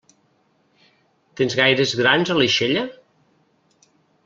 Tens 1.41 1.57
gaires 1.61 1.95
grans 2.01 2.33
a 2.33 2.39
l'aixella? 2.41 2.89